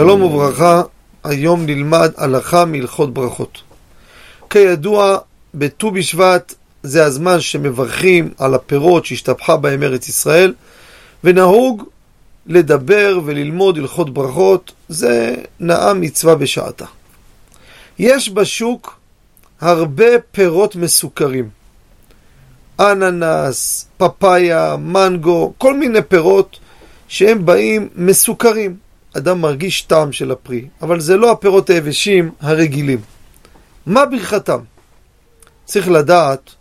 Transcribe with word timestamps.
שלום 0.00 0.22
וברכה, 0.22 0.82
היום 1.24 1.66
נלמד 1.66 2.12
הלכה 2.16 2.64
מהלכות 2.64 3.14
ברכות. 3.14 3.62
כידוע, 4.50 5.18
בט"ו 5.54 5.90
בשבט 5.90 6.54
זה 6.82 7.04
הזמן 7.04 7.40
שמברכים 7.40 8.30
על 8.38 8.54
הפירות 8.54 9.06
שהשתפכה 9.06 9.56
בהם 9.56 9.82
ארץ 9.82 10.08
ישראל, 10.08 10.54
ונהוג 11.24 11.84
לדבר 12.46 13.20
וללמוד 13.24 13.78
הלכות 13.78 14.14
ברכות, 14.14 14.72
זה 14.88 15.34
נאה 15.60 15.94
מצווה 15.94 16.34
בשעתה. 16.34 16.86
יש 17.98 18.30
בשוק 18.30 18.98
הרבה 19.60 20.18
פירות 20.32 20.76
מסוכרים. 20.76 21.48
אננס, 22.80 23.88
פפאיה, 23.96 24.76
מנגו, 24.76 25.52
כל 25.58 25.74
מיני 25.74 26.02
פירות 26.02 26.58
שהם 27.08 27.46
באים 27.46 27.88
מסוכרים. 27.96 28.89
אדם 29.16 29.40
מרגיש 29.40 29.82
טעם 29.82 30.12
של 30.12 30.30
הפרי, 30.30 30.68
אבל 30.82 31.00
זה 31.00 31.16
לא 31.16 31.30
הפירות 31.30 31.70
היבשים 31.70 32.30
הרגילים. 32.40 33.00
מה 33.86 34.06
ברכתם? 34.06 34.58
צריך 35.64 35.88
לדעת, 35.88 36.54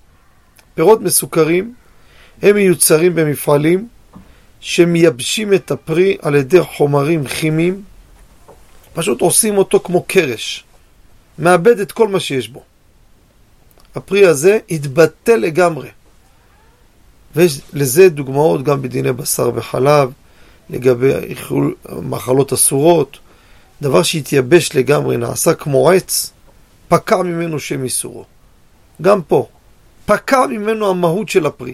פירות 0.73 1.01
מסוכרים 1.01 1.73
הם 2.41 2.55
מיוצרים 2.55 3.15
במפעלים 3.15 3.87
שמייבשים 4.59 5.53
את 5.53 5.71
הפרי 5.71 6.17
על 6.21 6.35
ידי 6.35 6.61
חומרים 6.61 7.25
כימיים, 7.25 7.81
פשוט 8.93 9.21
עושים 9.21 9.57
אותו 9.57 9.79
כמו 9.79 10.03
קרש, 10.03 10.63
מאבד 11.39 11.79
את 11.79 11.91
כל 11.91 12.07
מה 12.07 12.19
שיש 12.19 12.49
בו. 12.49 12.63
הפרי 13.95 14.25
הזה 14.25 14.57
התבטל 14.69 15.35
לגמרי. 15.35 15.89
ויש 17.35 17.61
לזה 17.73 18.09
דוגמאות 18.09 18.63
גם 18.63 18.81
בדיני 18.81 19.11
בשר 19.13 19.51
וחלב, 19.55 20.11
לגבי 20.69 21.13
מחלות 22.01 22.53
אסורות, 22.53 23.17
דבר 23.81 24.03
שהתייבש 24.03 24.75
לגמרי, 24.75 25.17
נעשה 25.17 25.53
כמו 25.53 25.89
עץ, 25.89 26.31
פקע 26.87 27.21
ממנו 27.21 27.59
שם 27.59 27.83
איסורו. 27.83 28.25
גם 29.01 29.21
פה, 29.21 29.47
פקע 30.05 30.45
ממנו 30.45 30.89
המהות 30.89 31.29
של 31.29 31.45
הפרי. 31.45 31.73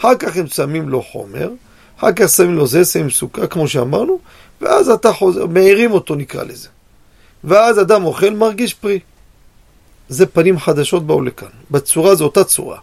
אחר 0.00 0.14
כך 0.14 0.36
הם 0.36 0.46
שמים 0.46 0.88
לו 0.88 1.02
חומר, 1.02 1.50
אחר 1.98 2.12
כך 2.12 2.28
שמים 2.28 2.54
לו 2.54 2.66
זה, 2.66 2.84
שמים 2.84 3.10
סוכר, 3.10 3.46
כמו 3.46 3.68
שאמרנו, 3.68 4.18
ואז 4.60 4.88
אתה 4.88 5.12
חוזר, 5.12 5.46
מאירים 5.46 5.92
אותו 5.92 6.14
נקרא 6.14 6.44
לזה. 6.44 6.68
ואז 7.44 7.80
אדם 7.80 8.04
אוכל, 8.04 8.30
מרגיש 8.30 8.74
פרי. 8.74 8.98
זה 10.08 10.26
פנים 10.26 10.58
חדשות 10.58 11.06
באו 11.06 11.20
לכאן. 11.20 11.48
בצורה 11.70 12.14
זו 12.14 12.24
אותה 12.24 12.44
צורה. 12.44 12.78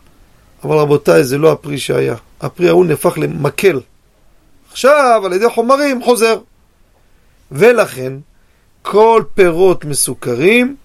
אבל 0.64 0.76
רבותיי, 0.78 1.24
זה 1.24 1.38
לא 1.38 1.52
הפרי 1.52 1.78
שהיה. 1.78 2.16
הפרי 2.42 2.70
ההוא 2.70 2.86
נהפך 2.86 3.18
למקל. 3.18 3.80
עכשיו, 4.76 5.22
על 5.26 5.34
ידי 5.34 5.50
חומרים, 5.50 6.04
חוזר. 6.04 6.40
ולכן, 7.52 8.14
כל 8.82 9.24
פירות 9.34 9.86
מסוכרים, 9.86 10.76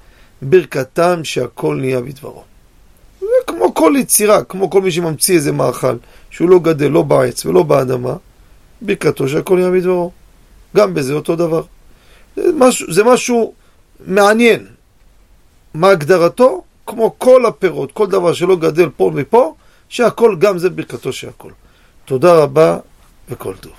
ברכתם 0.43 1.25
שהכל 1.25 1.77
נהיה 1.81 2.01
בדברו. 2.01 2.43
זה 3.21 3.27
כמו 3.47 3.75
כל 3.75 3.95
יצירה, 3.99 4.45
כמו 4.45 4.71
כל 4.71 4.81
מי 4.81 4.91
שממציא 4.91 5.35
איזה 5.35 5.53
מאכל, 5.53 5.97
שהוא 6.31 6.51
לא 6.51 6.59
גדל 6.59 6.89
לא 6.89 7.03
בעץ 7.03 7.47
ולא 7.47 7.63
באדמה, 7.63 8.15
ברכתו 8.81 9.29
שהכל 9.29 9.57
נהיה 9.57 9.71
בדברו. 9.71 10.11
גם 10.77 10.95
בזה 10.95 11.13
אותו 11.13 11.37
דבר. 11.37 11.63
זה 12.37 12.53
משהו, 12.55 12.93
זה 12.93 13.05
משהו 13.05 13.53
מעניין. 14.07 14.67
מה 15.75 15.89
הגדרתו? 15.91 16.63
כמו 16.87 17.15
כל 17.19 17.47
הפירות, 17.47 17.93
כל 17.93 18.07
דבר 18.07 18.33
שלא 18.33 18.57
גדל 18.57 18.89
פה 18.97 19.11
ופה, 19.15 19.55
שהכל 19.89 20.37
גם 20.39 20.59
זה 20.59 20.71
ברכתו 20.71 21.13
שהכל. 21.13 21.51
תודה 22.05 22.35
רבה 22.35 22.79
וכל 23.30 23.54
טוב. 23.56 23.74